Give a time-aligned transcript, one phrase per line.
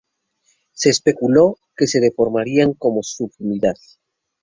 [0.71, 3.75] Se especuló que se formarían como subunidad.